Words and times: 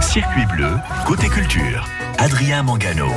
Circuit 0.00 0.46
bleu, 0.46 0.70
côté 1.04 1.26
culture. 1.26 1.88
Adrien 2.18 2.62
Mangano. 2.62 3.08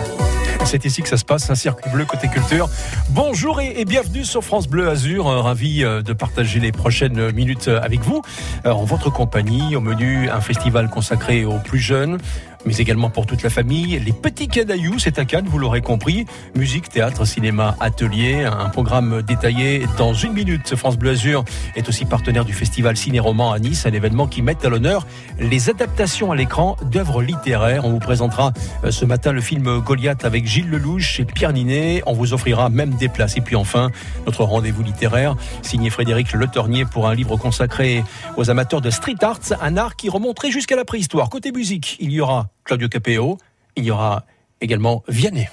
C'est 0.65 0.83
ici 0.83 1.03
que 1.03 1.07
ça 1.07 1.15
se 1.15 1.23
passe, 1.23 1.47
un 1.51 1.55
circuit 1.55 1.91
bleu 1.91 2.05
côté 2.05 2.27
culture. 2.27 2.67
Bonjour 3.11 3.61
et, 3.61 3.85
bienvenue 3.85 4.25
sur 4.25 4.43
France 4.43 4.67
Bleu 4.67 4.89
Azur. 4.89 5.27
Euh, 5.27 5.41
ravi 5.41 5.83
euh, 5.83 6.01
de 6.01 6.13
partager 6.13 6.59
les 6.59 6.71
prochaines 6.71 7.31
minutes 7.31 7.67
avec 7.67 8.01
vous. 8.01 8.23
Euh, 8.65 8.71
en 8.71 8.83
votre 8.83 9.11
compagnie, 9.11 9.75
au 9.75 9.79
menu, 9.79 10.27
un 10.27 10.41
festival 10.41 10.89
consacré 10.89 11.45
aux 11.45 11.59
plus 11.59 11.79
jeunes, 11.79 12.17
mais 12.65 12.75
également 12.77 13.09
pour 13.09 13.25
toute 13.25 13.43
la 13.43 13.49
famille. 13.49 13.99
Les 13.99 14.11
Petits 14.11 14.47
Canailloux, 14.47 14.99
c'est 14.99 15.19
à 15.19 15.25
Cannes, 15.25 15.47
vous 15.47 15.59
l'aurez 15.59 15.81
compris. 15.81 16.25
Musique, 16.55 16.89
théâtre, 16.89 17.25
cinéma, 17.25 17.75
atelier, 17.79 18.43
un 18.45 18.69
programme 18.69 19.21
détaillé 19.21 19.85
dans 19.97 20.13
une 20.13 20.33
minute. 20.33 20.75
France 20.75 20.97
Bleu 20.97 21.11
Azur 21.11 21.43
est 21.75 21.87
aussi 21.87 22.05
partenaire 22.05 22.45
du 22.45 22.53
festival 22.53 22.97
Ciné-Roman 22.97 23.51
à 23.51 23.59
Nice, 23.59 23.85
un 23.85 23.93
événement 23.93 24.27
qui 24.27 24.41
met 24.41 24.57
à 24.65 24.69
l'honneur 24.69 25.05
les 25.39 25.69
adaptations 25.69 26.31
à 26.31 26.35
l'écran 26.35 26.77
d'œuvres 26.91 27.21
littéraires. 27.21 27.85
On 27.85 27.91
vous 27.91 27.99
présentera 27.99 28.53
euh, 28.83 28.91
ce 28.91 29.05
matin 29.05 29.31
le 29.31 29.41
film 29.41 29.79
Goliath 29.79 30.25
avec 30.25 30.45
Gilles 30.45 30.69
Lelouch 30.69 31.19
et 31.19 31.25
Pierre 31.25 31.53
Ninet. 31.53 32.01
On 32.05 32.13
vous 32.13 32.33
offrira 32.33 32.69
même 32.69 32.95
des 32.95 33.09
places. 33.09 33.37
Et 33.37 33.41
puis 33.41 33.55
enfin, 33.55 33.91
notre 34.25 34.43
rendez-vous 34.43 34.83
littéraire, 34.83 35.35
signé 35.61 35.89
Frédéric 35.89 36.33
Le 36.33 36.47
Tornier 36.47 36.85
pour 36.85 37.07
un 37.07 37.15
livre 37.15 37.37
consacré 37.37 38.03
aux 38.35 38.49
amateurs 38.49 38.81
de 38.81 38.89
street 38.89 39.15
arts, 39.21 39.39
un 39.61 39.77
art 39.77 39.95
qui 39.95 40.09
remonterait 40.09 40.51
jusqu'à 40.51 40.75
la 40.75 40.85
préhistoire. 40.85 41.29
Côté 41.29 41.51
musique, 41.51 41.97
il 41.99 42.11
y 42.11 42.21
aura 42.21 42.46
Claudio 42.63 42.89
Capéo. 42.89 43.37
Il 43.75 43.83
y 43.83 43.91
aura 43.91 44.25
également 44.61 45.03
Vianney. 45.07 45.47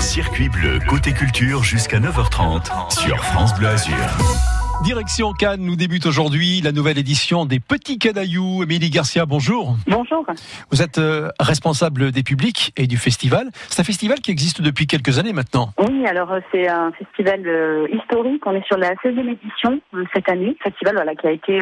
Circuit 0.00 0.48
bleu 0.48 0.78
côté 0.88 1.12
culture 1.12 1.62
jusqu'à 1.62 2.00
9h30 2.00 2.92
sur 2.92 3.24
France 3.24 3.54
Bleu 3.54 3.68
Azur. 3.68 4.51
Direction 4.82 5.32
Cannes, 5.32 5.60
nous 5.60 5.76
débute 5.76 6.06
aujourd'hui 6.06 6.60
la 6.60 6.72
nouvelle 6.72 6.98
édition 6.98 7.46
des 7.46 7.60
Petits 7.60 8.00
Canailloux. 8.00 8.64
Émilie 8.64 8.90
Garcia, 8.90 9.26
bonjour. 9.26 9.76
Bonjour. 9.86 10.26
Vous 10.72 10.82
êtes 10.82 10.98
euh, 10.98 11.28
responsable 11.38 12.10
des 12.10 12.24
publics 12.24 12.72
et 12.76 12.88
du 12.88 12.96
festival. 12.96 13.50
C'est 13.68 13.80
un 13.80 13.84
festival 13.84 14.18
qui 14.18 14.32
existe 14.32 14.60
depuis 14.60 14.88
quelques 14.88 15.20
années 15.20 15.32
maintenant. 15.32 15.72
Oui, 15.78 16.04
alors 16.06 16.32
euh, 16.32 16.40
c'est 16.50 16.68
un 16.68 16.90
festival 16.92 17.42
euh, 17.46 17.86
historique. 17.92 18.44
On 18.44 18.56
est 18.56 18.66
sur 18.66 18.76
la 18.76 18.94
16e 18.94 19.30
édition 19.30 19.80
cette 20.12 20.28
année. 20.28 20.56
Festival 20.64 20.94
voilà, 20.96 21.14
qui 21.14 21.28
a 21.28 21.30
été 21.30 21.60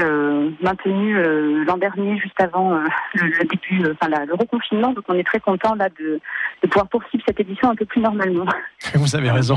maintenu 0.63 1.15
l'an 1.65 1.77
dernier, 1.77 2.19
juste 2.19 2.41
avant 2.41 2.71
le, 3.15 3.45
début, 3.45 3.93
enfin 3.93 4.09
le 4.09 4.35
reconfinement. 4.35 4.95
Donc 4.95 5.05
on 5.09 5.15
est 5.15 5.25
très 5.25 5.41
content 5.41 5.75
là 5.75 5.89
de, 5.99 6.21
de 6.63 6.69
pouvoir 6.69 6.89
poursuivre 6.89 7.23
cette 7.27 7.41
édition 7.41 7.71
un 7.71 7.75
peu 7.75 7.85
plus 7.85 8.01
normalement. 8.01 8.47
Vous 8.95 9.15
avez 9.15 9.31
raison. 9.31 9.57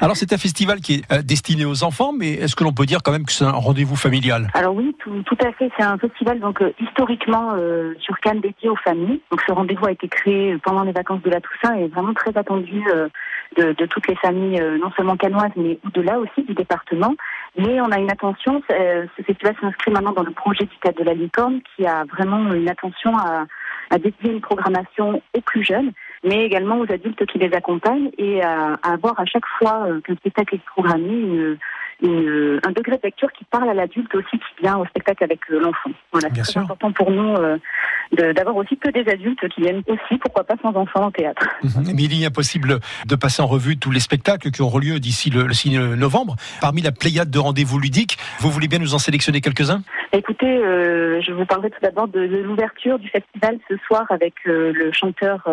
Alors 0.00 0.16
c'est 0.16 0.32
un 0.32 0.38
festival 0.38 0.80
qui 0.80 0.94
est 0.94 1.22
destiné 1.22 1.64
aux 1.64 1.82
enfants, 1.82 2.12
mais 2.12 2.32
est-ce 2.32 2.54
que 2.54 2.64
l'on 2.64 2.73
peut 2.74 2.86
dire 2.86 3.00
quand 3.02 3.12
même 3.12 3.24
que 3.24 3.32
c'est 3.32 3.44
un 3.44 3.52
rendez-vous 3.52 3.96
familial. 3.96 4.48
Alors 4.54 4.74
oui, 4.74 4.94
tout, 4.98 5.38
à 5.40 5.52
fait. 5.52 5.70
C'est 5.76 5.84
un 5.84 5.98
festival 5.98 6.40
donc 6.40 6.60
euh, 6.62 6.72
historiquement 6.80 7.52
euh, 7.54 7.94
sur 8.00 8.18
Cannes 8.20 8.40
dédié 8.40 8.68
aux 8.68 8.76
familles. 8.76 9.20
Donc 9.30 9.40
ce 9.46 9.52
rendez-vous 9.52 9.86
a 9.86 9.92
été 9.92 10.08
créé 10.08 10.56
pendant 10.58 10.82
les 10.82 10.92
vacances 10.92 11.22
de 11.22 11.30
la 11.30 11.40
Toussaint 11.40 11.76
et 11.76 11.84
est 11.84 11.88
vraiment 11.88 12.14
très 12.14 12.36
attendu 12.36 12.82
euh, 12.88 13.08
de, 13.56 13.86
toutes 13.86 14.08
les 14.08 14.16
familles, 14.16 14.60
non 14.82 14.90
seulement 14.96 15.16
canoises 15.16 15.52
mais 15.56 15.78
au-delà 15.86 16.18
aussi 16.18 16.42
du 16.42 16.54
département. 16.54 17.14
Mais 17.56 17.80
on 17.80 17.90
a 17.92 17.98
une 17.98 18.10
attention. 18.10 18.60
ce 18.68 19.22
festival 19.22 19.54
s'inscrit 19.60 19.92
maintenant 19.92 20.12
dans 20.12 20.24
le 20.24 20.32
projet 20.32 20.64
du 20.64 20.74
de 20.84 21.04
la 21.04 21.14
licorne 21.14 21.60
qui 21.74 21.86
a 21.86 22.04
vraiment 22.04 22.52
une 22.52 22.68
attention 22.68 23.16
à, 23.16 23.44
à 23.90 23.98
dédier 23.98 24.32
une 24.32 24.40
programmation 24.40 25.22
aux 25.34 25.40
plus 25.40 25.62
jeunes 25.62 25.92
mais 26.24 26.44
également 26.44 26.78
aux 26.78 26.90
adultes 26.90 27.24
qui 27.26 27.38
les 27.38 27.52
accompagnent 27.52 28.10
et 28.18 28.42
à, 28.42 28.74
avoir 28.82 29.18
à 29.20 29.26
chaque 29.26 29.46
fois 29.58 29.86
qu'un 30.04 30.16
spectacle 30.16 30.56
est 30.56 30.64
programmé 30.64 31.12
une, 31.12 31.56
un 32.02 32.72
degré 32.72 32.96
de 32.96 33.02
lecture 33.02 33.30
qui 33.32 33.44
parle 33.44 33.68
à 33.68 33.74
l'adulte 33.74 34.14
aussi 34.14 34.36
qui 34.38 34.62
vient 34.62 34.76
au 34.78 34.86
spectacle 34.86 35.24
avec 35.24 35.40
euh, 35.50 35.60
l'enfant. 35.60 35.90
Voilà, 36.12 36.28
c'est 36.42 36.58
important 36.58 36.92
pour 36.92 37.10
nous 37.10 37.34
euh, 37.36 38.32
d'avoir 38.32 38.56
aussi 38.56 38.76
que 38.76 38.90
des 38.90 39.08
adultes 39.10 39.48
qui 39.48 39.62
viennent 39.62 39.82
aussi, 39.86 40.18
pourquoi 40.20 40.44
pas 40.44 40.54
sans 40.62 40.74
enfants 40.74 41.08
au 41.08 41.10
théâtre. 41.10 41.46
Mais 41.94 42.02
il 42.02 42.22
est 42.22 42.26
impossible 42.26 42.80
de 43.06 43.16
passer 43.16 43.42
en 43.42 43.46
revue 43.46 43.76
tous 43.76 43.90
les 43.90 44.00
spectacles 44.00 44.50
qui 44.50 44.62
auront 44.62 44.78
lieu 44.78 44.98
d'ici 45.00 45.30
le, 45.30 45.52
6 45.52 45.78
novembre. 45.96 46.36
Parmi 46.60 46.82
la 46.82 46.92
pléiade 46.92 47.30
de 47.30 47.38
rendez-vous 47.38 47.78
ludiques, 47.78 48.18
vous 48.40 48.50
voulez 48.50 48.68
bien 48.68 48.78
nous 48.78 48.94
en 48.94 48.98
sélectionner 48.98 49.40
quelques-uns? 49.40 49.82
Écoutez, 50.12 50.46
euh, 50.46 51.20
je 51.22 51.32
vous 51.32 51.44
parlerai 51.44 51.70
tout 51.70 51.80
d'abord 51.82 52.08
de, 52.08 52.20
l'ouverture 52.20 52.98
du 52.98 53.08
festival 53.08 53.58
ce 53.68 53.76
soir 53.86 54.04
avec 54.10 54.34
le 54.44 54.92
chanteur 54.92 55.48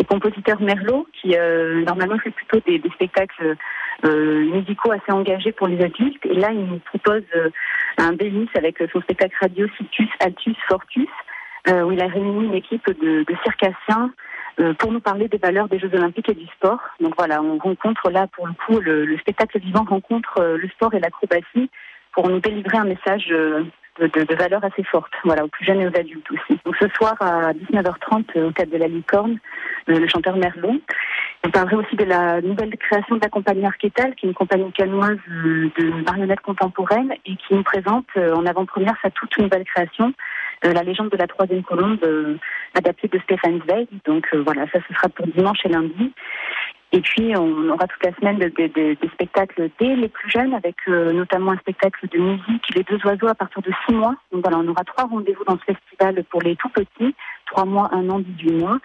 et 0.00 0.04
compositeur 0.04 0.60
Merlot, 0.62 1.06
qui 1.20 1.36
normalement 1.86 2.18
fait 2.18 2.30
plutôt 2.30 2.58
des, 2.66 2.78
des 2.78 2.90
spectacles 2.90 3.56
euh, 4.04 4.44
musicaux 4.46 4.92
assez 4.92 5.12
engagés 5.12 5.52
pour 5.52 5.68
les 5.68 5.82
adultes. 5.84 6.24
Et 6.24 6.34
là, 6.34 6.52
il 6.52 6.64
nous 6.64 6.78
propose 6.78 7.22
euh, 7.36 7.50
un 7.98 8.12
délice 8.12 8.48
avec 8.54 8.82
son 8.90 9.00
spectacle 9.02 9.36
radio 9.38 9.66
Citus 9.76 10.08
Altus 10.20 10.56
Fortus, 10.68 11.08
euh, 11.68 11.82
où 11.82 11.92
il 11.92 12.00
a 12.00 12.06
réuni 12.06 12.46
une 12.46 12.54
équipe 12.54 12.86
de, 12.86 13.24
de 13.24 13.36
circassiens 13.42 14.12
pour 14.78 14.92
nous 14.92 15.00
parler 15.00 15.26
des 15.28 15.38
valeurs 15.38 15.68
des 15.68 15.78
Jeux 15.78 15.94
Olympiques 15.94 16.28
et 16.28 16.34
du 16.34 16.46
sport. 16.48 16.80
Donc 17.00 17.14
voilà, 17.16 17.40
on 17.42 17.56
rencontre 17.56 18.10
là 18.10 18.26
pour 18.26 18.46
le 18.46 18.52
coup 18.52 18.78
le, 18.78 19.16
spectacle 19.16 19.58
vivant 19.58 19.84
rencontre 19.84 20.42
le 20.42 20.68
sport 20.68 20.92
et 20.92 21.00
l'acrobatie 21.00 21.70
pour 22.12 22.28
nous 22.28 22.40
délivrer 22.40 22.76
un 22.76 22.84
message 22.84 23.32
de, 24.00 24.34
valeurs 24.34 24.64
assez 24.64 24.82
fortes, 24.84 25.12
voilà, 25.24 25.44
aux 25.44 25.48
plus 25.48 25.64
jeunes 25.64 25.80
et 25.80 25.86
aux 25.86 25.96
adultes 25.96 26.30
aussi. 26.30 26.58
Donc 26.64 26.76
ce 26.80 26.88
soir 26.88 27.14
à 27.20 27.52
19h30 27.52 28.40
au 28.42 28.50
cadre 28.52 28.72
de 28.72 28.78
la 28.78 28.88
Licorne, 28.88 29.38
le 29.86 30.08
chanteur 30.08 30.36
Merlot. 30.36 30.80
On 31.42 31.50
parlerait 31.50 31.76
aussi 31.76 31.96
de 31.96 32.04
la 32.04 32.42
nouvelle 32.42 32.76
création 32.76 33.16
de 33.16 33.20
la 33.22 33.30
compagnie 33.30 33.64
Arquetal, 33.64 34.14
qui 34.14 34.26
est 34.26 34.28
une 34.28 34.34
compagnie 34.34 34.70
canoise 34.72 35.16
euh, 35.30 35.70
de 35.78 36.04
marionnettes 36.04 36.42
contemporaines 36.42 37.14
et 37.24 37.36
qui 37.36 37.54
nous 37.54 37.62
présente 37.62 38.06
euh, 38.18 38.34
en 38.34 38.44
avant-première 38.44 38.96
sa 39.00 39.10
toute 39.10 39.38
nouvelle 39.38 39.64
création, 39.64 40.12
euh, 40.66 40.74
la 40.74 40.82
légende 40.82 41.08
de 41.08 41.16
la 41.16 41.26
troisième 41.26 41.62
colombe, 41.62 41.98
adaptée 42.74 43.08
de 43.08 43.18
Stéphane 43.20 43.60
Zweig. 43.66 43.88
Donc 44.04 44.28
voilà, 44.44 44.66
ça 44.70 44.80
ce 44.86 44.94
sera 44.94 45.08
pour 45.08 45.26
dimanche 45.28 45.58
et 45.64 45.70
lundi. 45.70 46.12
Et 46.92 47.00
puis, 47.00 47.36
on 47.36 47.68
aura 47.68 47.86
toute 47.86 48.04
la 48.04 48.12
semaine 48.16 48.38
des 48.38 48.98
spectacles 49.12 49.70
dès 49.78 49.94
les 49.94 50.08
plus 50.08 50.28
jeunes, 50.30 50.54
avec 50.54 50.76
notamment 50.88 51.52
un 51.52 51.58
spectacle 51.58 52.08
de 52.08 52.18
musique, 52.18 52.74
Les 52.74 52.82
Deux 52.82 52.98
Oiseaux, 53.04 53.28
à 53.28 53.34
partir 53.34 53.62
de 53.62 53.70
six 53.86 53.94
mois. 53.94 54.16
Donc 54.32 54.42
voilà, 54.42 54.58
on 54.58 54.68
aura 54.68 54.82
trois 54.84 55.04
rendez-vous 55.04 55.44
dans 55.44 55.56
ce 55.58 55.72
festival 55.72 56.24
pour 56.24 56.42
les 56.42 56.56
tout 56.56 56.68
petits, 56.70 57.14
trois 57.46 57.64
mois, 57.64 57.88
un 57.92 58.08
an, 58.10 58.18
18 58.18 58.52
mois. 58.54 58.78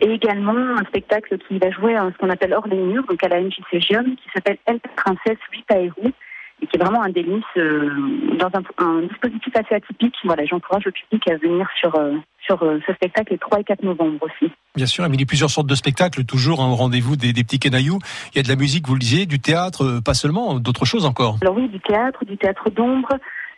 Et 0.00 0.10
également 0.10 0.52
un 0.52 0.84
spectacle 0.84 1.38
qui 1.38 1.58
va 1.58 1.70
jouer 1.70 1.96
à 1.96 2.10
ce 2.12 2.18
qu'on 2.18 2.28
appelle 2.28 2.52
hors 2.52 2.68
les 2.68 2.76
murs, 2.76 3.04
donc 3.04 3.22
à 3.24 3.28
la 3.28 3.40
MJC 3.40 3.80
Gium, 3.80 4.16
qui 4.16 4.28
s'appelle 4.34 4.58
Elle 4.66 4.80
Princesse 4.94 5.38
8 5.50 5.64
Aérou, 5.70 6.12
et 6.62 6.66
qui 6.66 6.76
est 6.76 6.82
vraiment 6.82 7.02
un 7.02 7.10
délice 7.10 7.44
euh, 7.56 7.90
dans 8.38 8.50
un, 8.78 9.02
dispositif 9.02 9.54
assez 9.54 9.74
atypique. 9.74 10.14
Voilà, 10.24 10.44
j'encourage 10.46 10.84
le 10.84 10.92
public 10.92 11.28
à 11.28 11.36
venir 11.36 11.66
sur, 11.78 11.94
euh, 11.96 12.14
sur 12.44 12.62
euh, 12.62 12.78
ce 12.86 12.94
spectacle 12.94 13.32
les 13.32 13.38
3 13.38 13.60
et 13.60 13.64
4 13.64 13.82
novembre 13.82 14.18
aussi. 14.22 14.50
Bien 14.74 14.86
sûr, 14.86 15.06
il 15.06 15.20
y 15.20 15.22
a 15.22 15.26
plusieurs 15.26 15.50
sortes 15.50 15.66
de 15.66 15.74
spectacles, 15.74 16.24
toujours 16.24 16.62
hein, 16.62 16.68
au 16.70 16.74
rendez-vous 16.74 17.16
des, 17.16 17.32
des, 17.32 17.44
petits 17.44 17.58
canailloux. 17.58 17.98
Il 18.32 18.36
y 18.36 18.40
a 18.40 18.42
de 18.42 18.48
la 18.48 18.56
musique, 18.56 18.86
vous 18.86 18.94
le 18.94 19.00
disiez, 19.00 19.26
du 19.26 19.38
théâtre, 19.38 20.00
pas 20.04 20.14
seulement, 20.14 20.58
d'autres 20.58 20.84
choses 20.84 21.04
encore. 21.04 21.36
Alors 21.42 21.56
oui, 21.56 21.68
du 21.68 21.80
théâtre, 21.80 22.24
du 22.24 22.36
théâtre 22.36 22.70
d'ombre, 22.70 23.08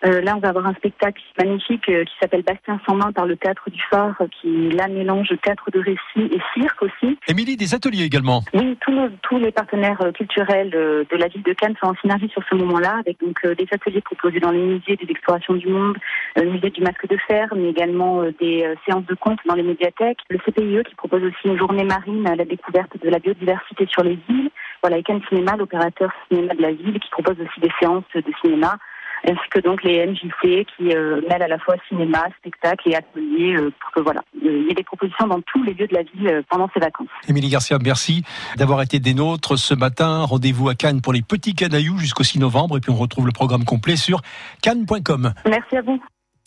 euh, 0.04 0.20
là, 0.20 0.36
on 0.36 0.40
va 0.40 0.50
avoir 0.50 0.66
un 0.66 0.74
spectacle 0.74 1.20
magnifique 1.38 1.88
euh, 1.88 2.04
qui 2.04 2.12
s'appelle 2.20 2.42
Bastien 2.42 2.80
sans 2.86 2.94
main 2.94 3.10
par 3.10 3.26
le 3.26 3.36
Théâtre 3.36 3.68
du 3.68 3.80
Phare, 3.90 4.14
euh, 4.20 4.26
qui 4.40 4.70
là 4.70 4.86
mélange 4.86 5.34
théâtre 5.42 5.70
de 5.72 5.80
récit 5.80 6.32
et 6.32 6.40
cirque 6.54 6.82
aussi. 6.82 7.18
Émilie, 7.26 7.56
des 7.56 7.74
ateliers 7.74 8.04
également. 8.04 8.42
Oui, 8.54 8.76
tous, 8.80 9.10
tous 9.22 9.38
les 9.38 9.50
partenaires 9.50 10.00
culturels 10.14 10.70
de 10.70 11.16
la 11.16 11.26
ville 11.28 11.42
de 11.42 11.52
Cannes 11.52 11.74
sont 11.80 11.88
en 11.88 11.94
synergie 11.96 12.28
sur 12.28 12.42
ce 12.48 12.54
moment-là, 12.54 12.98
avec 13.00 13.18
donc 13.20 13.44
des 13.44 13.66
ateliers 13.72 14.00
proposés 14.00 14.40
dans 14.40 14.50
les 14.50 14.62
musées 14.62 14.96
des 14.96 15.10
explorations 15.10 15.54
du 15.54 15.66
monde, 15.68 15.96
le 16.36 16.50
musée 16.50 16.70
du 16.70 16.80
masque 16.82 17.08
de 17.08 17.16
fer, 17.26 17.48
mais 17.56 17.70
également 17.70 18.22
des 18.40 18.72
séances 18.86 19.06
de 19.06 19.14
contes 19.14 19.40
dans 19.46 19.54
les 19.54 19.62
médiathèques. 19.62 20.18
Le 20.30 20.38
CPIE 20.38 20.82
qui 20.88 20.94
propose 20.94 21.22
aussi 21.24 21.46
une 21.46 21.58
journée 21.58 21.84
marine 21.84 22.26
à 22.26 22.36
la 22.36 22.44
découverte 22.44 22.92
de 23.02 23.10
la 23.10 23.18
biodiversité 23.18 23.86
sur 23.86 24.02
les 24.02 24.18
îles. 24.28 24.50
Voilà, 24.82 24.98
et 24.98 25.02
Cannes 25.02 25.22
Cinéma, 25.28 25.56
l'opérateur 25.56 26.10
cinéma 26.28 26.54
de 26.54 26.62
la 26.62 26.72
ville, 26.72 26.98
qui 27.00 27.10
propose 27.10 27.36
aussi 27.40 27.60
des 27.60 27.72
séances 27.80 28.04
de 28.14 28.32
cinéma 28.42 28.78
ainsi 29.24 29.40
que 29.50 29.60
donc 29.60 29.82
les 29.82 30.06
MJC 30.06 30.66
qui 30.76 30.94
euh, 30.94 31.20
mêlent 31.28 31.42
à 31.42 31.48
la 31.48 31.58
fois 31.58 31.76
cinéma, 31.88 32.26
spectacle 32.38 32.90
et 32.90 32.96
atelier 32.96 33.56
euh, 33.56 33.70
pour 33.80 33.92
que 33.92 34.00
voilà, 34.00 34.22
il 34.42 34.66
y 34.66 34.70
ait 34.70 34.74
des 34.74 34.84
propositions 34.84 35.26
dans 35.26 35.40
tous 35.42 35.62
les 35.62 35.74
lieux 35.74 35.86
de 35.86 35.94
la 35.94 36.02
ville 36.02 36.28
euh, 36.28 36.42
pendant 36.48 36.68
ces 36.74 36.80
vacances. 36.80 37.08
Émilie 37.28 37.48
Garcia, 37.48 37.78
merci 37.82 38.24
d'avoir 38.56 38.82
été 38.82 38.98
des 39.00 39.14
nôtres 39.14 39.58
ce 39.58 39.74
matin. 39.74 40.24
Rendez-vous 40.24 40.68
à 40.68 40.74
Cannes 40.74 41.00
pour 41.00 41.12
les 41.12 41.22
petits 41.22 41.54
canailloux 41.54 41.98
jusqu'au 41.98 42.24
6 42.24 42.38
novembre 42.38 42.76
et 42.76 42.80
puis 42.80 42.90
on 42.90 42.96
retrouve 42.96 43.26
le 43.26 43.32
programme 43.32 43.64
complet 43.64 43.96
sur 43.96 44.20
cannes.com. 44.62 45.32
Merci 45.46 45.76
à 45.76 45.82
vous. 45.82 46.00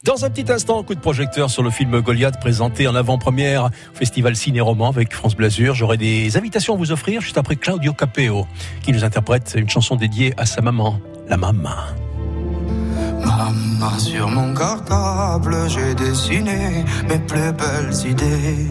Dans 0.04 0.26
un 0.26 0.32
petit 0.32 0.52
instant, 0.52 0.82
coup 0.82 0.96
de 0.96 1.00
projecteur 1.00 1.52
sur 1.52 1.62
le 1.62 1.70
film 1.70 2.02
Goliath 2.02 2.40
présenté 2.40 2.88
en 2.88 2.96
avant-première 2.96 3.66
au 3.66 3.96
Festival 3.96 4.36
Ciné-Roman 4.36 4.90
avec 4.90 5.14
France 5.14 5.36
Blasure. 5.36 5.76
J'aurai 5.76 5.98
des 5.98 6.38
invitations 6.38 6.74
à 6.74 6.78
vous 6.78 6.92
offrir 6.92 7.22
juste 7.22 7.38
après 7.38 7.56
Claudio 7.56 7.94
Capeo 7.94 8.48
qui 8.82 8.94
nous 8.94 9.04
interprète 9.04 9.54
une 9.56 9.70
chanson 9.70 9.96
dédiée 9.96 10.34
à 10.38 10.48
sa 10.48 10.62
maman, 10.62 11.00
la 11.28 11.38
maman. 11.38 11.70
Maman, 13.38 13.98
sur 13.98 14.28
mon 14.28 14.54
cartable, 14.54 15.56
j'ai 15.70 15.96
dessiné 15.96 16.84
mes 17.08 17.20
plus 17.20 17.52
belles 17.54 17.96
idées. 18.06 18.68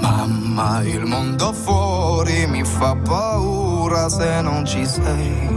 Mamma, 0.00 0.82
il 0.84 1.04
mondo 1.06 1.52
fuori 1.52 2.46
mi 2.46 2.62
fa 2.64 2.94
paura 2.94 4.08
se 4.10 4.42
non 4.42 4.64
ci 4.66 4.84
sei. 4.84 5.48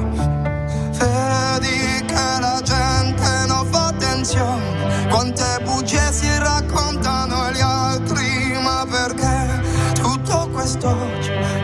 Vedi 1.00 2.06
che 2.10 2.28
la 2.40 2.60
gente 2.64 3.30
non 3.48 3.66
fa 3.72 3.88
attenzione, 3.88 5.08
quante 5.10 5.48
bugie 5.66 6.12
si 6.12 6.30
raccontano 6.38 7.48
e 7.48 7.54
gli 7.54 7.62
altri, 7.62 8.58
ma 8.64 8.86
perché 8.90 9.62
tutto 10.02 10.50
questo 10.54 10.90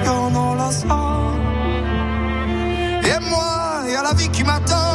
io 0.03 0.29
non 0.29 0.57
lo 0.57 0.69
so. 0.69 1.33
E 3.11 3.19
moi, 3.19 3.95
alla 3.95 4.09
la 4.09 4.13
vie 4.13 4.29
qui 4.29 4.43
m'attend 4.43 4.94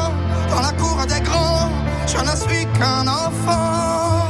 je 2.12 2.18
ne 2.18 2.34
suis 2.36 2.66
qu'un 2.78 3.06
enfant. 3.06 4.26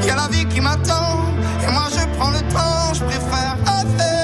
Il 0.00 0.06
y 0.06 0.10
a 0.10 0.16
la 0.16 0.28
vie 0.28 0.46
qui 0.46 0.60
m'attend, 0.60 1.10
et 1.64 1.70
moi 1.72 1.86
je 1.96 2.02
prends 2.16 2.30
le 2.30 2.40
temps, 2.54 2.94
je 2.94 3.04
préfère 3.04 3.56
rêver. 3.68 4.20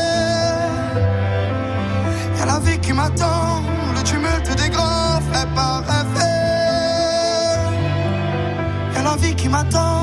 Il 2.32 2.38
y 2.38 2.42
a 2.42 2.46
la 2.46 2.58
vie 2.60 2.78
qui 2.78 2.92
m'attend, 2.92 3.62
le 3.96 4.02
tumulte 4.02 4.50
des 4.62 4.70
grands 4.70 5.20
fait 5.32 5.48
pas 5.54 5.82
rêver. 5.90 6.36
Il 8.90 8.96
y 8.96 8.98
a 9.00 9.02
la 9.02 9.16
vie 9.16 9.34
qui 9.34 9.48
m'attend, 9.48 9.95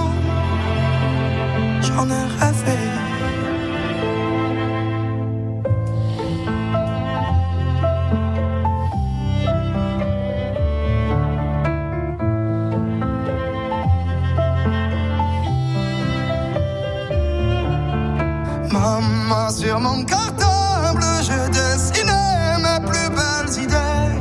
sur 19.74 19.80
mon 19.80 20.04
cartable, 20.04 21.04
je 21.28 21.50
dessinais 21.50 22.58
mes 22.60 22.80
plus 22.86 23.10
belles 23.18 23.64
idées. 23.64 24.20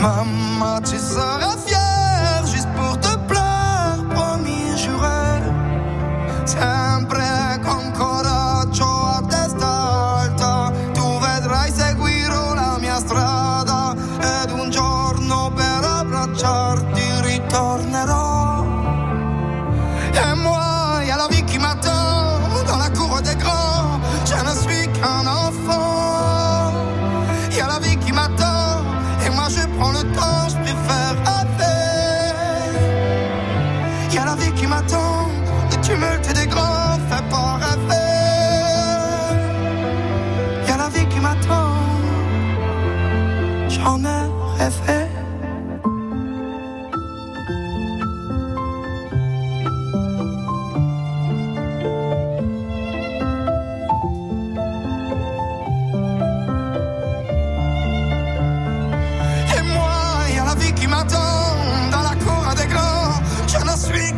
Maman, 0.00 0.80
tu 0.82 0.96
seras 0.98 1.55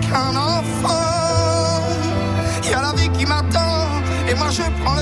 qu'un 0.01 0.37
enfant. 0.37 1.83
Y 2.71 2.75
a 2.75 2.83
la 2.83 2.93
vie 2.93 3.09
qui 3.11 3.25
m'attend 3.27 3.87
et 4.29 4.35
moi 4.35 4.49
je 4.51 4.63
prends 4.83 4.98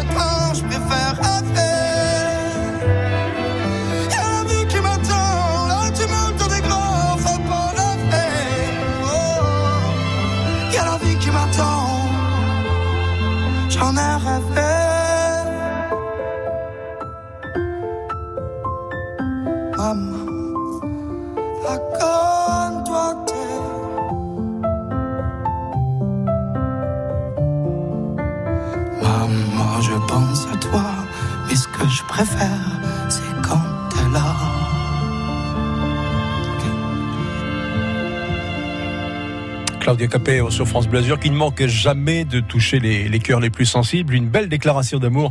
je 29.80 29.92
pense 30.06 30.46
à 30.52 30.56
toi, 30.56 30.84
mais 31.48 31.56
ce 31.56 31.68
que 31.68 31.88
je 31.88 32.02
préfère, 32.04 32.80
c'est 33.08 33.22
quand 33.42 33.62
t'es 33.90 34.08
là. 34.12 34.34
Claudia 39.80 40.08
Capéo 40.08 40.50
sur 40.50 40.66
France 40.66 40.88
Bleu 40.88 40.98
Azur, 40.98 41.20
qui 41.20 41.30
ne 41.30 41.36
manque 41.36 41.64
jamais 41.66 42.24
de 42.24 42.40
toucher 42.40 42.80
les, 42.80 43.08
les 43.08 43.18
cœurs 43.20 43.38
les 43.38 43.50
plus 43.50 43.66
sensibles. 43.66 44.14
Une 44.14 44.26
belle 44.26 44.48
déclaration 44.48 44.98
d'amour 44.98 45.30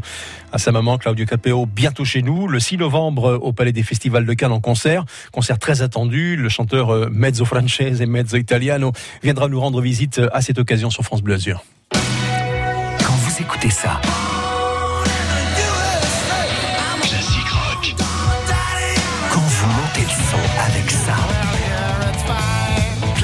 à 0.53 0.57
sa 0.59 0.71
maman, 0.71 0.97
Claudia 0.97 1.25
Capéo, 1.25 1.65
bientôt 1.65 2.05
chez 2.05 2.21
nous. 2.21 2.47
Le 2.47 2.61
6 2.61 2.77
novembre, 2.77 3.37
au 3.41 3.51
Palais 3.51 3.73
des 3.73 3.83
Festivals 3.83 4.25
de 4.25 4.33
Cannes 4.33 4.53
en 4.53 4.61
concert. 4.61 5.03
Concert 5.33 5.59
très 5.59 5.81
attendu. 5.81 6.37
Le 6.37 6.47
chanteur 6.47 6.89
euh, 6.93 7.09
mezzo 7.11 7.43
francese 7.43 8.01
et 8.01 8.05
mezzo 8.05 8.37
italiano 8.37 8.93
viendra 9.21 9.49
nous 9.49 9.59
rendre 9.59 9.81
visite 9.81 10.21
à 10.31 10.39
cette 10.39 10.57
occasion 10.57 10.89
sur 10.89 11.03
France 11.03 11.21
Bleu 11.21 11.33
Azur. 11.33 11.65
Quand 11.91 13.13
vous 13.13 13.41
écoutez 13.41 13.69
ça, 13.69 13.99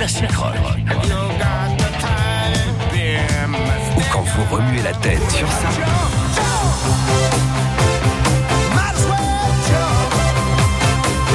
Classic 0.02 0.32
Rock. 0.32 0.56
Ou 3.96 4.02
quand 4.12 4.24
vous 4.24 4.56
remuez 4.56 4.82
la 4.82 4.94
tête 4.94 5.30
sur 5.30 5.48
ça. 5.48 5.70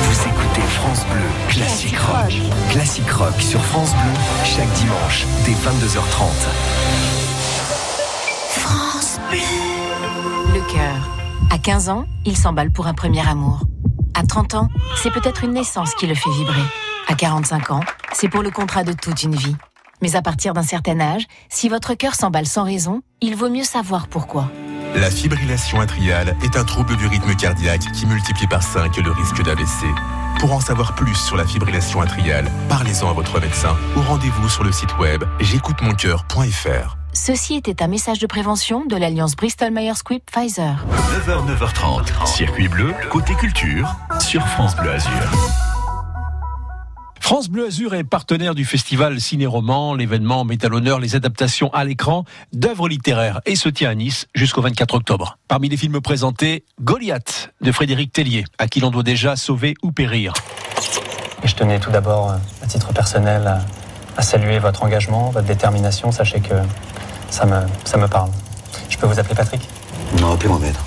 Vous 0.03 0.21
écoutez 0.21 0.63
France 0.63 1.07
Bleu 1.13 1.23
Classic 1.49 1.97
Rock. 1.97 2.33
Classic 2.71 3.09
Rock 3.09 3.41
sur 3.41 3.63
France 3.67 3.93
Bleu, 3.93 4.13
chaque 4.43 4.73
dimanche, 4.73 5.27
dès 5.45 5.53
22h30. 5.53 6.27
Le 10.53 10.73
cœur. 10.73 11.09
À 11.53 11.59
15 11.59 11.89
ans, 11.89 12.05
il 12.25 12.37
s'emballe 12.37 12.73
pour 12.73 12.89
un 12.89 12.95
premier 12.95 13.25
amour. 13.29 13.61
À 14.15 14.25
30 14.25 14.55
ans, 14.57 14.69
c'est 15.01 15.13
peut-être 15.13 15.45
une 15.45 15.53
naissance 15.53 15.95
qui 15.95 16.09
le 16.09 16.17
fait 16.17 16.31
vibrer. 16.31 16.65
À 17.09 17.15
45 17.15 17.71
ans, 17.71 17.81
c'est 18.13 18.29
pour 18.29 18.43
le 18.43 18.51
contrat 18.51 18.83
de 18.83 18.93
toute 18.93 19.23
une 19.23 19.35
vie. 19.35 19.57
Mais 20.03 20.17
à 20.17 20.23
partir 20.23 20.55
d'un 20.55 20.63
certain 20.63 20.99
âge, 21.01 21.23
si 21.49 21.69
votre 21.69 21.95
cœur 21.95 22.15
s'emballe 22.15 22.47
sans 22.47 22.65
raison, 22.65 23.01
il 23.21 23.37
vaut 23.37 23.49
mieux 23.49 23.65
savoir 23.65 24.09
pourquoi. 24.09 24.51
La 24.95 25.11
fibrillation 25.11 25.81
atriale 25.81 26.37
est 26.43 26.57
un 26.57 26.65
trouble 26.65 26.97
du 26.97 27.07
rythme 27.07 27.35
cardiaque 27.37 27.93
qui 27.93 28.07
multiplie 28.07 28.47
par 28.47 28.63
5 28.63 28.97
le 28.97 29.13
risque 29.13 29.43
d'AVC. 29.43 29.87
Pour 30.41 30.53
en 30.53 30.61
savoir 30.61 30.95
plus 30.95 31.15
sur 31.15 31.37
la 31.37 31.47
fibrillation 31.47 32.01
atriale, 32.01 32.51
parlez-en 32.69 33.09
à 33.09 33.13
votre 33.13 33.41
médecin 33.41 33.77
ou 33.97 34.01
rendez-vous 34.01 34.49
sur 34.49 34.65
le 34.65 34.73
site 34.73 34.99
web 34.99 35.25
j'écoutemoncoeur.fr. 35.41 36.97
Ceci 37.13 37.55
était 37.55 37.83
un 37.83 37.89
message 37.89 38.19
de 38.19 38.27
prévention 38.27 38.85
de 38.85 38.97
l'alliance 38.97 39.37
Bristol-Myers 39.37 39.95
Squibb 39.95 40.23
Pfizer. 40.31 40.85
9h, 41.27 41.57
9h30, 41.57 42.27
Circuit 42.27 42.69
bleu, 42.69 42.93
côté 43.11 43.35
culture, 43.35 43.89
sur 44.21 44.47
France 44.49 44.77
Bleu 44.77 44.91
Azur. 44.91 45.31
France 47.27 47.49
Bleu 47.49 47.67
Azur 47.67 47.93
est 47.93 48.05
partenaire 48.05 48.55
du 48.55 48.65
festival 48.65 49.21
Ciné-Roman. 49.21 49.95
L'événement 49.95 50.45
met 50.45 50.65
à 50.65 50.69
l'honneur 50.69 51.01
les 51.01 51.17
adaptations 51.17 51.75
à 51.75 51.85
l'écran 51.85 52.25
d'œuvres 52.53 52.89
littéraires 52.89 53.41
et 53.47 53.57
se 53.57 53.69
tient 53.69 53.91
à 53.91 53.95
Nice 53.97 54.29
jusqu'au 54.37 54.63
24 54.63 54.95
octobre. 54.95 55.37
Parmi 55.49 55.69
les 55.69 55.77
films 55.77 56.01
présentés, 56.01 56.65
Goliath 56.81 57.53
de 57.61 57.73
Frédéric 57.73 58.13
Tellier, 58.13 58.45
à 58.59 58.69
qui 58.69 58.79
l'on 58.79 58.93
doit 58.93 59.03
déjà 59.03 59.35
sauver 59.35 59.75
ou 59.83 59.91
périr. 59.91 60.35
Et 61.43 61.49
je 61.49 61.57
tenais 61.57 61.81
tout 61.81 61.91
d'abord, 61.91 62.31
euh, 62.31 62.37
à 62.63 62.69
titre 62.69 62.93
personnel, 62.93 63.45
à, 63.49 63.59
à 64.17 64.23
saluer 64.23 64.61
votre 64.61 64.85
engagement, 64.85 65.31
votre 65.31 65.49
détermination. 65.49 66.13
Sachez 66.13 66.39
que 66.39 66.55
ça 67.29 67.45
me, 67.45 67.59
ça 67.85 67.97
me 67.97 68.07
parle. 68.07 68.31
Je 68.89 68.97
peux 68.99 69.09
vous 69.09 69.19
appeler 69.19 69.35
Patrick? 69.35 69.69
Non, 70.21 70.35
appelez-moi 70.35 70.61
maître. 70.61 70.85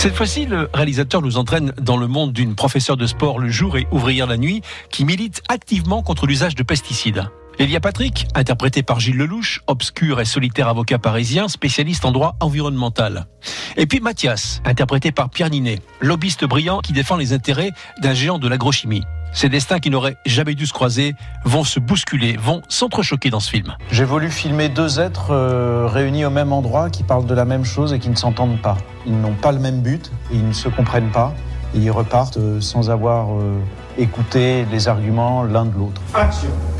Cette 0.00 0.14
fois-ci, 0.14 0.46
le 0.46 0.70
réalisateur 0.72 1.20
nous 1.20 1.36
entraîne 1.36 1.74
dans 1.78 1.98
le 1.98 2.06
monde 2.06 2.32
d'une 2.32 2.54
professeure 2.54 2.96
de 2.96 3.06
sport 3.06 3.38
le 3.38 3.50
jour 3.50 3.76
et 3.76 3.86
ouvrière 3.92 4.26
la 4.26 4.38
nuit 4.38 4.62
qui 4.88 5.04
milite 5.04 5.42
activement 5.48 6.02
contre 6.02 6.26
l'usage 6.26 6.54
de 6.54 6.62
pesticides. 6.62 7.28
Elia 7.58 7.80
Patrick, 7.80 8.26
interprété 8.34 8.82
par 8.82 8.98
Gilles 8.98 9.18
Lelouch, 9.18 9.60
obscur 9.66 10.18
et 10.18 10.24
solitaire 10.24 10.68
avocat 10.68 10.98
parisien, 10.98 11.48
spécialiste 11.48 12.06
en 12.06 12.12
droit 12.12 12.34
environnemental. 12.40 13.26
Et 13.76 13.84
puis 13.84 14.00
Mathias, 14.00 14.62
interprété 14.64 15.12
par 15.12 15.28
Pierre 15.28 15.50
Ninet, 15.50 15.80
lobbyiste 16.00 16.46
brillant 16.46 16.80
qui 16.80 16.94
défend 16.94 17.16
les 17.16 17.34
intérêts 17.34 17.72
d'un 18.00 18.14
géant 18.14 18.38
de 18.38 18.48
l'agrochimie. 18.48 19.02
Ces 19.32 19.48
destins 19.48 19.78
qui 19.78 19.90
n'auraient 19.90 20.16
jamais 20.26 20.54
dû 20.54 20.66
se 20.66 20.72
croiser 20.72 21.14
vont 21.44 21.62
se 21.64 21.78
bousculer, 21.78 22.36
vont 22.36 22.62
s'entrechoquer 22.68 23.30
dans 23.30 23.40
ce 23.40 23.50
film. 23.50 23.76
J'ai 23.92 24.04
voulu 24.04 24.28
filmer 24.30 24.68
deux 24.68 24.98
êtres 24.98 25.30
euh, 25.30 25.86
réunis 25.86 26.24
au 26.24 26.30
même 26.30 26.52
endroit 26.52 26.90
qui 26.90 27.04
parlent 27.04 27.26
de 27.26 27.34
la 27.34 27.44
même 27.44 27.64
chose 27.64 27.92
et 27.92 27.98
qui 27.98 28.10
ne 28.10 28.16
s'entendent 28.16 28.60
pas. 28.60 28.76
Ils 29.06 29.18
n'ont 29.18 29.34
pas 29.34 29.52
le 29.52 29.60
même 29.60 29.82
but 29.82 30.10
et 30.32 30.36
ils 30.36 30.46
ne 30.46 30.52
se 30.52 30.68
comprennent 30.68 31.10
pas. 31.10 31.32
et 31.74 31.78
ils 31.78 31.90
repartent 31.90 32.38
euh, 32.38 32.60
sans 32.60 32.90
avoir 32.90 33.32
euh, 33.32 33.58
écouté 33.98 34.66
les 34.72 34.88
arguments 34.88 35.44
l'un 35.44 35.64
de 35.66 35.76
l'autre. 35.78 36.00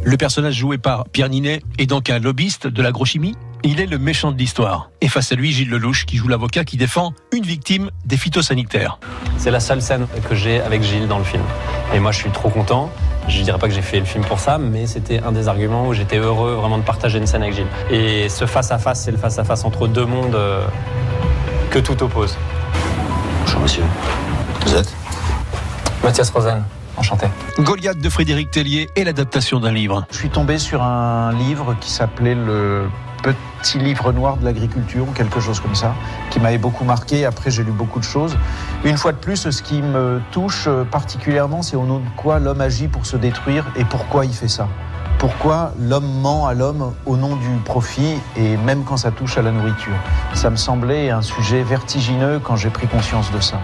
Le 0.02 0.16
personnage 0.16 0.54
joué 0.54 0.78
par 0.78 1.04
Pierre 1.08 1.28
Ninet 1.28 1.62
est 1.78 1.86
donc 1.86 2.10
un 2.10 2.18
lobbyiste 2.18 2.66
de 2.66 2.82
l'agrochimie 2.82 3.36
il 3.62 3.80
est 3.80 3.86
le 3.86 3.98
méchant 3.98 4.32
de 4.32 4.38
l'histoire. 4.38 4.90
Et 5.00 5.08
face 5.08 5.32
à 5.32 5.34
lui, 5.34 5.52
Gilles 5.52 5.70
Lelouch, 5.70 6.06
qui 6.06 6.16
joue 6.16 6.28
l'avocat 6.28 6.64
qui 6.64 6.76
défend 6.76 7.12
une 7.32 7.44
victime 7.44 7.90
des 8.04 8.16
phytosanitaires. 8.16 8.98
C'est 9.36 9.50
la 9.50 9.60
seule 9.60 9.82
scène 9.82 10.06
que 10.28 10.34
j'ai 10.34 10.60
avec 10.60 10.82
Gilles 10.82 11.08
dans 11.08 11.18
le 11.18 11.24
film. 11.24 11.42
Et 11.94 11.98
moi, 11.98 12.12
je 12.12 12.18
suis 12.18 12.30
trop 12.30 12.48
content. 12.48 12.90
Je 13.28 13.42
dirais 13.42 13.58
pas 13.58 13.68
que 13.68 13.74
j'ai 13.74 13.82
fait 13.82 13.98
le 13.98 14.06
film 14.06 14.24
pour 14.24 14.40
ça, 14.40 14.58
mais 14.58 14.86
c'était 14.86 15.20
un 15.20 15.32
des 15.32 15.48
arguments 15.48 15.88
où 15.88 15.94
j'étais 15.94 16.16
heureux 16.16 16.54
vraiment 16.54 16.78
de 16.78 16.82
partager 16.82 17.18
une 17.18 17.26
scène 17.26 17.42
avec 17.42 17.54
Gilles. 17.54 17.66
Et 17.90 18.28
ce 18.28 18.46
face-à-face, 18.46 19.04
c'est 19.04 19.12
le 19.12 19.18
face-à-face 19.18 19.64
entre 19.64 19.86
deux 19.86 20.06
mondes 20.06 20.34
euh, 20.34 20.66
que 21.70 21.78
tout 21.78 22.02
oppose. 22.02 22.36
Bonjour 23.44 23.60
monsieur. 23.60 23.84
Vous 24.66 24.74
êtes? 24.74 24.92
Mathias 26.02 26.30
Rosen. 26.30 26.64
Enchanté. 26.96 27.26
Goliath 27.58 27.98
de 27.98 28.10
Frédéric 28.10 28.50
Tellier 28.50 28.88
est 28.94 29.04
l'adaptation 29.04 29.60
d'un 29.60 29.72
livre. 29.72 30.06
Je 30.10 30.16
suis 30.16 30.28
tombé 30.28 30.58
sur 30.58 30.82
un 30.82 31.32
livre 31.32 31.74
qui 31.80 31.90
s'appelait 31.90 32.34
Le 32.34 32.88
petit 33.22 33.78
livre 33.78 34.12
noir 34.12 34.36
de 34.36 34.44
l'agriculture 34.44 35.08
ou 35.08 35.12
quelque 35.12 35.40
chose 35.40 35.60
comme 35.60 35.74
ça, 35.74 35.94
qui 36.30 36.40
m'avait 36.40 36.58
beaucoup 36.58 36.84
marqué. 36.84 37.24
Après, 37.24 37.50
j'ai 37.50 37.64
lu 37.64 37.72
beaucoup 37.72 37.98
de 37.98 38.04
choses. 38.04 38.36
Une 38.84 38.96
fois 38.96 39.12
de 39.12 39.18
plus, 39.18 39.48
ce 39.50 39.62
qui 39.62 39.82
me 39.82 40.20
touche 40.30 40.68
particulièrement, 40.90 41.62
c'est 41.62 41.76
au 41.76 41.84
nom 41.84 41.98
de 41.98 42.08
quoi 42.16 42.38
l'homme 42.38 42.60
agit 42.60 42.88
pour 42.88 43.06
se 43.06 43.16
détruire 43.16 43.66
et 43.76 43.84
pourquoi 43.84 44.24
il 44.24 44.32
fait 44.32 44.48
ça. 44.48 44.68
Pourquoi 45.18 45.72
l'homme 45.78 46.20
ment 46.22 46.46
à 46.46 46.54
l'homme 46.54 46.94
au 47.04 47.18
nom 47.18 47.36
du 47.36 47.50
profit 47.64 48.14
et 48.36 48.56
même 48.56 48.84
quand 48.84 48.96
ça 48.96 49.10
touche 49.10 49.36
à 49.36 49.42
la 49.42 49.50
nourriture. 49.50 49.92
Ça 50.32 50.48
me 50.48 50.56
semblait 50.56 51.10
un 51.10 51.20
sujet 51.20 51.62
vertigineux 51.62 52.40
quand 52.42 52.56
j'ai 52.56 52.70
pris 52.70 52.86
conscience 52.86 53.30
de 53.30 53.40
ça. 53.40 53.60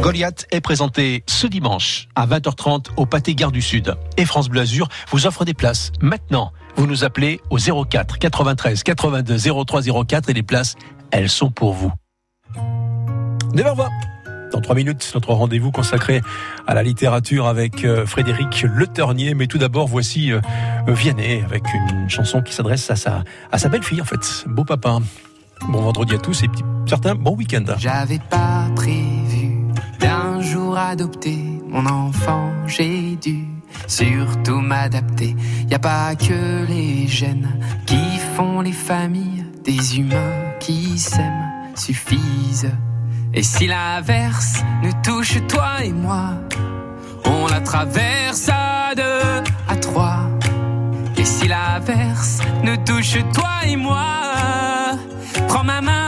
Goliath 0.00 0.46
est 0.52 0.60
présenté 0.60 1.24
ce 1.26 1.46
dimanche 1.48 2.08
à 2.14 2.26
20h30 2.26 2.86
au 2.96 3.04
Pâté 3.04 3.34
Gare 3.34 3.50
du 3.50 3.60
Sud. 3.60 3.94
Et 4.16 4.24
France 4.24 4.48
Bleu 4.48 4.60
Azur 4.60 4.88
vous 5.10 5.26
offre 5.26 5.44
des 5.44 5.54
places 5.54 5.92
maintenant. 6.00 6.52
Vous 6.78 6.86
nous 6.86 7.02
appelez 7.02 7.40
au 7.50 7.58
04 7.58 8.20
93 8.20 8.84
82 8.84 9.64
03 9.64 9.82
04 10.06 10.30
et 10.30 10.32
les 10.32 10.44
places, 10.44 10.76
elles 11.10 11.28
sont 11.28 11.50
pour 11.50 11.72
vous. 11.72 11.92
9h20. 13.52 13.88
Dans 14.52 14.60
trois 14.60 14.76
minutes, 14.76 15.10
notre 15.12 15.32
rendez-vous 15.32 15.72
consacré 15.72 16.20
à 16.68 16.74
la 16.74 16.84
littérature 16.84 17.48
avec 17.48 17.84
euh, 17.84 18.06
Frédéric 18.06 18.62
Le 18.62 18.86
Ternier. 18.86 19.34
Mais 19.34 19.48
tout 19.48 19.58
d'abord, 19.58 19.88
voici 19.88 20.30
euh, 20.30 20.40
Vianney 20.86 21.42
avec 21.44 21.64
une 21.74 22.08
chanson 22.08 22.42
qui 22.42 22.54
s'adresse 22.54 22.88
à 22.92 22.96
sa, 22.96 23.24
à 23.50 23.58
sa 23.58 23.68
belle-fille, 23.68 24.00
en 24.00 24.04
fait. 24.04 24.44
Beau 24.46 24.64
papa. 24.64 24.98
Bon 25.68 25.80
vendredi 25.80 26.14
à 26.14 26.18
tous 26.18 26.44
et 26.44 26.48
certains, 26.86 27.16
bon 27.16 27.34
week-end. 27.34 27.64
J'avais 27.78 28.20
pas 28.30 28.68
prévu 28.76 29.64
d'un 29.98 30.40
jour 30.42 30.78
adopter 30.78 31.38
mon 31.66 31.84
enfant, 31.86 32.52
j'ai 32.68 33.16
dû 33.16 33.47
surtout 33.88 34.60
m'adapter. 34.60 35.34
Y 35.68 35.74
a 35.74 35.78
pas 35.78 36.14
que 36.14 36.66
les 36.68 37.08
gènes 37.08 37.48
qui 37.86 38.18
font 38.36 38.60
les 38.60 38.72
familles, 38.72 39.44
des 39.64 39.98
humains 39.98 40.52
qui 40.60 40.98
s'aiment 40.98 41.48
suffisent. 41.74 42.70
Et 43.34 43.42
si 43.42 43.66
l'averse 43.66 44.62
nous 44.82 44.92
touche 45.02 45.38
toi 45.48 45.84
et 45.84 45.92
moi, 45.92 46.34
on 47.24 47.46
la 47.46 47.60
traverse 47.60 48.48
à 48.48 48.94
deux, 48.94 49.42
à 49.68 49.76
trois. 49.76 50.28
Et 51.16 51.24
si 51.24 51.48
l'averse 51.48 52.40
nous 52.62 52.76
touche 52.84 53.18
toi 53.34 53.66
et 53.66 53.76
moi, 53.76 54.06
prends 55.48 55.64
ma 55.64 55.80
main 55.80 56.07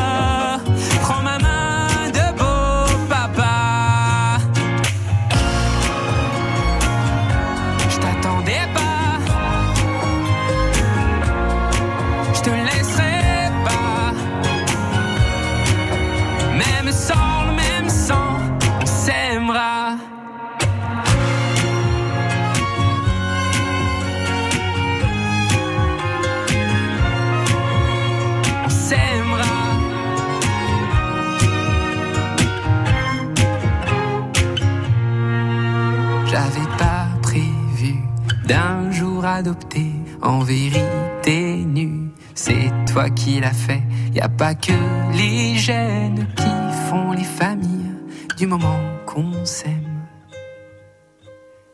en 40.21 40.39
vérité 40.39 41.63
nu. 41.65 42.11
C'est 42.33 42.71
toi 42.91 43.09
qui 43.09 43.39
l'as 43.39 43.53
fait. 43.53 43.83
Y 44.13 44.19
a 44.19 44.29
pas 44.29 44.55
que 44.55 44.73
les 45.13 45.55
gènes 45.55 46.27
qui 46.35 46.89
font 46.89 47.11
les 47.11 47.23
familles 47.23 47.91
du 48.37 48.47
moment 48.47 48.79
qu'on 49.05 49.45
s'aime. 49.45 50.07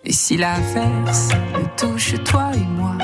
Et 0.04 0.14
si 0.14 0.38
l'averse 0.38 1.30
nous 1.54 1.68
touche 1.76 2.16
toi 2.24 2.52
et 2.54 2.68
moi, 2.80 2.98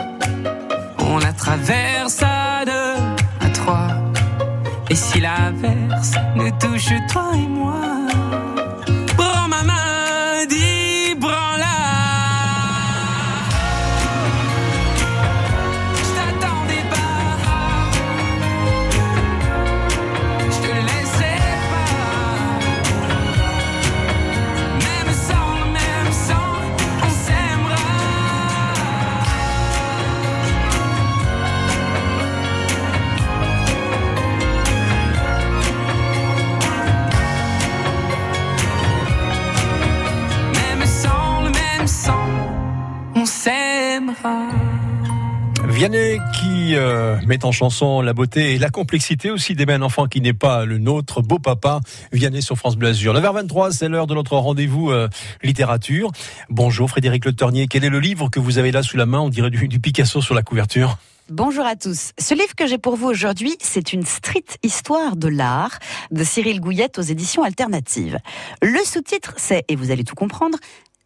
on 1.00 1.18
la 1.18 1.34
traverse 1.34 2.24
à 2.24 2.66
deux, 2.66 3.46
à 3.46 3.50
trois. 3.50 3.90
Et 4.90 4.96
si 4.96 5.20
l'averse 5.20 6.14
nous 6.36 6.52
touche 6.60 6.94
toi 7.12 7.32
et 7.34 7.48
moi, 7.48 7.82
s'aimera. 43.44 44.48
Vianney 45.68 46.18
qui 46.40 46.76
euh, 46.76 47.18
met 47.26 47.44
en 47.44 47.52
chanson 47.52 48.02
la 48.02 48.14
beauté 48.14 48.54
et 48.54 48.58
la 48.58 48.70
complexité 48.70 49.32
aussi 49.32 49.54
d'aimer 49.54 49.74
un 49.74 49.82
enfant 49.82 50.08
qui 50.08 50.22
n'est 50.22 50.34
pas 50.34 50.66
le 50.66 50.78
nôtre, 50.78 51.22
beau 51.22 51.40
papa, 51.40 51.82
Vianney 52.14 52.42
sur 52.42 52.58
France 52.58 52.78
Bleu 52.78 52.90
Azur. 52.90 53.14
9h23, 53.14 53.72
c'est 53.72 53.90
l'heure 53.90 54.08
de 54.08 54.14
notre 54.14 54.38
rendez-vous 54.38 54.92
euh, 54.92 55.10
littérature. 55.42 56.12
Bonjour 56.50 56.90
Frédéric 56.90 57.26
Le 57.26 57.34
Ternier, 57.34 57.68
quel 57.68 57.84
est 57.84 57.90
le 57.90 58.00
livre 58.00 58.30
que 58.30 58.40
vous 58.40 58.60
avez 58.60 58.72
là 58.72 58.82
sous 58.82 58.96
la 58.96 59.06
main? 59.06 59.20
On 59.20 59.30
dirait 59.30 59.50
du, 59.50 59.68
du 59.68 59.80
Picasso 59.80 60.22
sur 60.22 60.36
la 60.36 60.42
couverture. 60.42 60.98
Bonjour 61.30 61.66
à 61.66 61.76
tous. 61.76 62.12
Ce 62.20 62.34
livre 62.34 62.56
que 62.56 62.68
j'ai 62.68 62.78
pour 62.78 62.96
vous 62.96 63.08
aujourd'hui, 63.08 63.56
c'est 63.62 63.94
une 63.94 64.06
street 64.06 64.44
histoire 64.62 65.16
de 65.16 65.28
l'art 65.28 65.80
de 66.12 66.24
Cyril 66.24 66.62
Gouillette 66.62 67.00
aux 67.00 67.04
éditions 67.04 67.44
alternatives. 67.44 68.20
Le 68.62 68.80
sous-titre, 68.86 69.34
c'est, 69.38 69.64
et 69.70 69.76
vous 69.76 69.92
allez 69.92 70.04
tout 70.04 70.16
comprendre, 70.16 70.58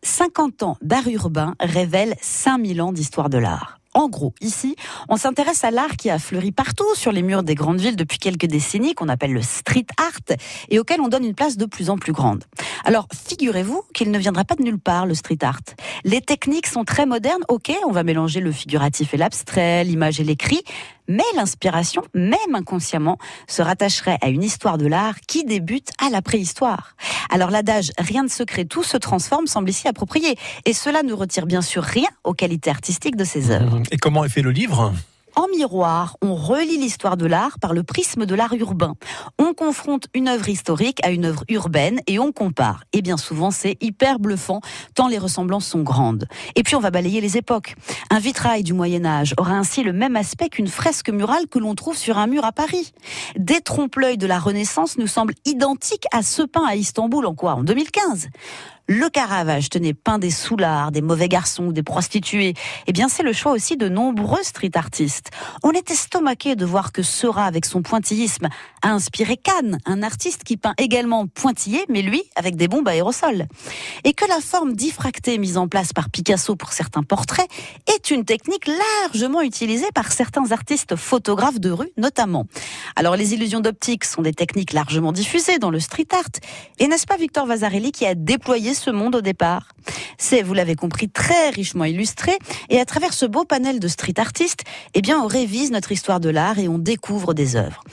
50 0.07 0.63
ans 0.63 0.77
d'art 0.81 1.07
urbain 1.09 1.53
révèlent 1.59 2.15
5000 2.21 2.81
ans 2.81 2.93
d'histoire 2.93 3.29
de 3.29 3.37
l'art. 3.37 3.77
En 3.93 4.09
gros, 4.09 4.33
ici, 4.41 4.75
on 5.09 5.17
s'intéresse 5.17 5.63
à 5.63 5.71
l'art 5.71 5.97
qui 5.97 6.09
a 6.09 6.19
fleuri 6.19 6.51
partout 6.51 6.87
sur 6.93 7.11
les 7.11 7.23
murs 7.23 7.43
des 7.43 7.55
grandes 7.55 7.79
villes 7.79 7.95
depuis 7.95 8.19
quelques 8.19 8.45
décennies, 8.45 8.93
qu'on 8.93 9.09
appelle 9.09 9.33
le 9.33 9.41
street 9.41 9.87
art, 9.97 10.37
et 10.69 10.79
auquel 10.79 11.01
on 11.01 11.07
donne 11.07 11.25
une 11.25 11.33
place 11.33 11.57
de 11.57 11.65
plus 11.65 11.89
en 11.89 11.97
plus 11.97 12.13
grande. 12.13 12.43
Alors, 12.87 13.05
figurez-vous 13.13 13.83
qu'il 13.93 14.11
ne 14.11 14.17
viendra 14.17 14.45
pas 14.45 14.55
de 14.55 14.63
nulle 14.63 14.79
part, 14.79 15.05
le 15.05 15.13
street 15.13 15.39
art. 15.41 15.59
Les 16.05 16.21
techniques 16.21 16.67
sont 16.67 16.85
très 16.85 17.05
modernes, 17.05 17.43
ok, 17.49 17.73
on 17.85 17.91
va 17.91 18.03
mélanger 18.03 18.39
le 18.39 18.53
figuratif 18.53 19.13
et 19.13 19.17
l'abstrait, 19.17 19.83
l'image 19.83 20.21
et 20.21 20.23
l'écrit, 20.23 20.63
mais 21.09 21.25
l'inspiration, 21.35 22.01
même 22.13 22.37
inconsciemment, 22.53 23.17
se 23.45 23.61
rattacherait 23.61 24.17
à 24.21 24.29
une 24.29 24.41
histoire 24.41 24.77
de 24.77 24.87
l'art 24.87 25.19
qui 25.27 25.43
débute 25.43 25.89
à 26.01 26.09
la 26.09 26.21
préhistoire. 26.21 26.95
Alors 27.29 27.51
l'adage 27.51 27.91
rien 27.97 28.23
de 28.23 28.29
secret, 28.29 28.63
tout 28.63 28.83
se 28.83 28.95
transforme 28.95 29.47
semble 29.47 29.69
ici 29.69 29.89
approprié, 29.89 30.37
et 30.63 30.71
cela 30.71 31.03
ne 31.03 31.11
retire 31.11 31.45
bien 31.45 31.61
sûr 31.61 31.83
rien 31.83 32.07
aux 32.23 32.33
qualités 32.33 32.69
artistiques 32.69 33.17
de 33.17 33.25
ces 33.25 33.51
œuvres. 33.51 33.81
Et 33.91 33.97
comment 33.97 34.23
est 34.23 34.29
fait 34.29 34.41
le 34.41 34.51
livre? 34.51 34.93
En 35.37 35.47
miroir, 35.49 36.17
on 36.23 36.33
relie 36.33 36.79
l'histoire 36.79 37.15
de 37.15 37.27
l'art 37.27 37.59
par 37.59 37.73
le 37.75 37.83
prisme 37.83 38.25
de 38.25 38.33
l'art 38.33 38.53
urbain. 38.53 38.95
On 39.37 39.53
confronte 39.53 40.07
une 40.15 40.27
œuvre 40.27 40.49
historique 40.49 40.99
à 41.03 41.11
une 41.11 41.25
œuvre 41.25 41.43
urbaine 41.47 42.01
et 42.07 42.17
on 42.17 42.31
compare. 42.31 42.83
Et 42.91 43.03
bien 43.03 43.17
souvent, 43.17 43.51
c'est 43.51 43.77
hyper 43.79 44.17
bluffant, 44.17 44.61
tant 44.95 45.07
les 45.07 45.19
ressemblances 45.19 45.67
sont 45.67 45.83
grandes. 45.83 46.25
Et 46.55 46.63
puis, 46.63 46.75
on 46.75 46.79
va 46.79 46.89
balayer 46.89 47.21
les 47.21 47.37
époques. 47.37 47.75
Un 48.09 48.17
vitrail 48.17 48.63
du 48.63 48.73
Moyen 48.73 49.05
Âge 49.05 49.35
aura 49.37 49.53
ainsi 49.53 49.83
le 49.83 49.93
même 49.93 50.15
aspect 50.15 50.49
qu'une 50.49 50.67
fresque 50.67 51.11
murale 51.11 51.47
que 51.47 51.59
l'on 51.59 51.75
trouve 51.75 51.95
sur 51.95 52.17
un 52.17 52.25
mur 52.25 52.43
à 52.43 52.51
Paris. 52.51 52.91
Des 53.37 53.61
trompe-l'œil 53.61 54.17
de 54.17 54.25
la 54.25 54.39
Renaissance 54.39 54.97
nous 54.97 55.05
semblent 55.05 55.35
identiques 55.45 56.07
à 56.11 56.23
ceux 56.23 56.47
peints 56.47 56.65
à 56.67 56.75
Istanbul 56.75 57.27
en 57.27 57.35
quoi 57.35 57.53
En 57.53 57.63
2015 57.63 58.29
le 58.87 59.09
Caravage 59.09 59.69
tenait 59.69 59.93
peint 59.93 60.17
des 60.17 60.31
soulards, 60.31 60.91
des 60.91 61.01
mauvais 61.01 61.27
garçons, 61.27 61.71
des 61.71 61.83
prostituées. 61.83 62.53
Eh 62.87 62.93
bien, 62.93 63.09
c'est 63.09 63.23
le 63.23 63.33
choix 63.33 63.51
aussi 63.51 63.75
de 63.75 63.89
nombreux 63.89 64.43
street 64.43 64.71
artistes. 64.75 65.31
On 65.63 65.71
est 65.71 65.91
estomaqué 65.91 66.55
de 66.55 66.65
voir 66.65 66.93
que 66.93 67.03
Seurat, 67.03 67.45
avec 67.45 67.65
son 67.65 67.81
pointillisme, 67.81 68.47
a 68.81 68.89
inspiré 68.89 69.35
Cannes, 69.35 69.77
un 69.85 70.03
artiste 70.03 70.43
qui 70.45 70.55
peint 70.55 70.73
également 70.77 71.27
pointillé, 71.27 71.83
mais 71.89 72.01
lui, 72.01 72.23
avec 72.35 72.55
des 72.55 72.69
bombes 72.69 72.87
aérosols. 72.87 73.47
Et 74.05 74.13
que 74.13 74.25
la 74.25 74.39
forme 74.39 74.73
diffractée 74.73 75.37
mise 75.37 75.57
en 75.57 75.67
place 75.67 75.91
par 75.91 76.09
Picasso 76.09 76.55
pour 76.55 76.71
certains 76.71 77.03
portraits 77.03 77.47
est 77.93 78.09
une 78.09 78.23
technique 78.23 78.69
largement 79.03 79.41
utilisée 79.41 79.91
par 79.93 80.11
certains 80.11 80.51
artistes 80.51 80.95
photographes 80.95 81.59
de 81.59 81.71
rue, 81.71 81.91
notamment. 81.97 82.45
Alors, 82.95 83.17
les 83.17 83.33
illusions 83.33 83.59
d'optique 83.59 84.05
sont 84.05 84.21
des 84.21 84.33
techniques 84.33 84.71
largement 84.71 85.11
diffusées 85.11 85.59
dans 85.59 85.71
le 85.71 85.79
street 85.79 86.07
art. 86.13 86.23
Et 86.79 86.87
n'est-ce 86.87 87.05
pas 87.05 87.17
Victor 87.17 87.45
Vasarely 87.45 87.91
qui 87.91 88.05
a 88.05 88.15
déployé 88.15 88.73
ce 88.77 88.91
monde 88.91 89.15
au 89.15 89.21
départ. 89.21 89.69
C'est, 90.17 90.41
vous 90.41 90.53
l'avez 90.53 90.75
compris, 90.75 91.09
très 91.09 91.49
richement 91.49 91.85
illustré 91.85 92.37
et 92.69 92.79
à 92.79 92.85
travers 92.85 93.13
ce 93.13 93.25
beau 93.25 93.45
panel 93.45 93.79
de 93.79 93.87
street 93.87 94.19
artistes, 94.19 94.63
eh 94.93 95.01
bien, 95.01 95.19
on 95.19 95.27
révise 95.27 95.71
notre 95.71 95.91
histoire 95.91 96.19
de 96.19 96.29
l'art 96.29 96.59
et 96.59 96.67
on 96.67 96.77
découvre 96.77 97.33
des 97.33 97.55
œuvres. 97.55 97.83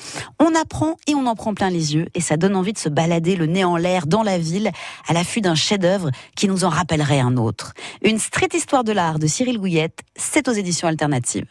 On 0.40 0.54
apprend 0.54 0.96
et 1.06 1.14
on 1.14 1.26
en 1.26 1.34
prend 1.34 1.54
plein 1.54 1.70
les 1.70 1.94
yeux 1.94 2.06
et 2.14 2.20
ça 2.20 2.36
donne 2.36 2.56
envie 2.56 2.72
de 2.72 2.78
se 2.78 2.88
balader 2.88 3.36
le 3.36 3.46
nez 3.46 3.64
en 3.64 3.76
l'air 3.76 4.06
dans 4.06 4.22
la 4.22 4.38
ville 4.38 4.70
à 5.08 5.12
l'affût 5.12 5.40
d'un 5.40 5.54
chef-d'œuvre 5.54 6.10
qui 6.36 6.48
nous 6.48 6.64
en 6.64 6.68
rappellerait 6.68 7.20
un 7.20 7.36
autre. 7.36 7.72
Une 8.02 8.18
street 8.18 8.48
histoire 8.54 8.84
de 8.84 8.92
l'art 8.92 9.18
de 9.18 9.26
Cyril 9.26 9.58
Gouillette, 9.58 10.00
c'est 10.16 10.48
aux 10.48 10.52
éditions 10.52 10.88
alternatives. 10.88 11.46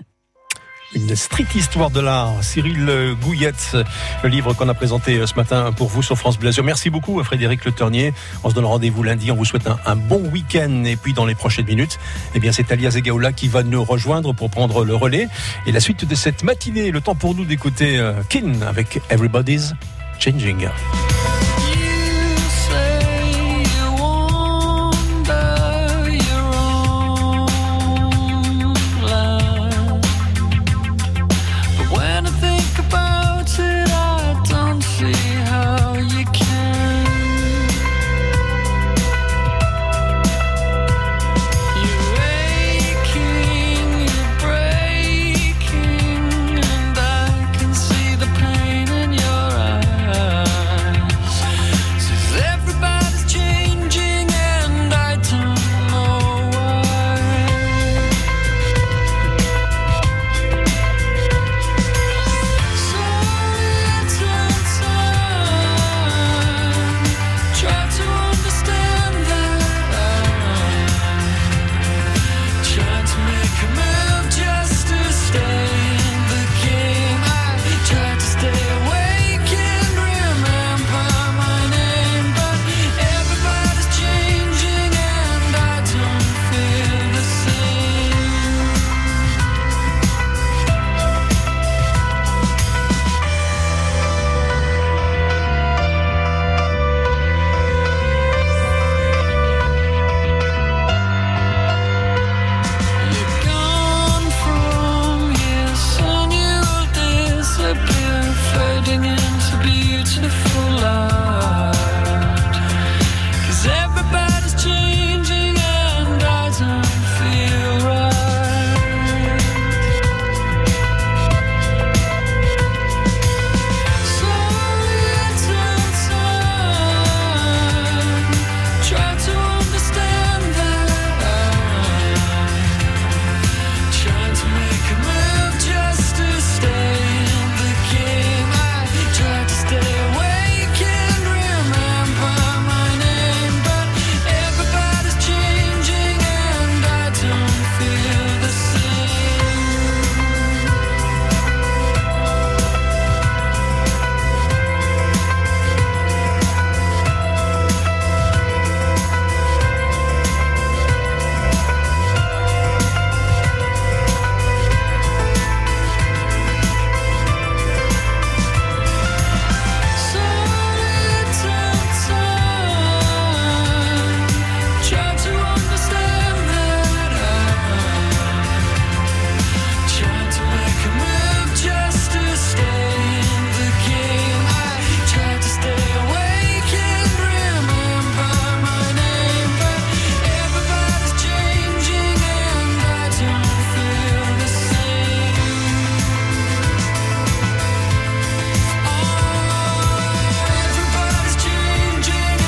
Une 0.96 1.16
stricte 1.16 1.56
histoire 1.56 1.90
de 1.90 2.00
l'art. 2.00 2.34
Cyril 2.42 3.16
Gouillette, 3.22 3.76
le 4.24 4.30
livre 4.30 4.54
qu'on 4.54 4.70
a 4.70 4.74
présenté 4.74 5.26
ce 5.26 5.34
matin 5.36 5.72
pour 5.72 5.88
vous 5.88 6.04
sur 6.04 6.18
France 6.18 6.38
Bleu 6.38 6.52
Merci 6.64 6.90
beaucoup 6.90 7.24
Frédéric 7.24 7.66
Le 7.66 7.72
Ternier. 7.72 8.14
On 8.44 8.50
se 8.50 8.56
donne 8.56 8.66
rendez-vous 8.66 9.02
lundi. 9.02 9.32
On 9.32 9.36
vous 9.36 9.46
souhaite 9.46 9.68
un, 9.86 9.96
bon 9.96 10.22
week-end. 10.32 10.84
Et 10.86 10.96
puis 10.96 11.14
dans 11.14 11.26
les 11.26 11.36
prochaines 11.36 11.66
minutes, 11.66 12.00
eh 12.36 12.40
bien 12.40 12.52
c'est 12.52 12.72
Alia 12.72 12.92
Zegaoula 12.92 13.32
qui 13.32 13.48
va 13.48 13.64
nous 13.64 13.84
rejoindre 13.84 14.34
pour 14.34 14.50
prendre 14.50 14.86
le 14.86 14.96
relais. 14.96 15.28
Et 15.66 15.72
la 15.72 15.80
suite 15.80 16.06
de 16.06 16.16
cette 16.16 16.44
matinée, 16.44 16.92
le 16.92 17.02
temps 17.02 17.16
pour 17.16 17.34
nous 17.34 17.46
d'écouter 17.46 17.98
euh, 17.98 18.14
Kin 18.30 18.62
avec 18.62 19.02
Everybody's 19.10 19.74
Changing. 20.20 20.68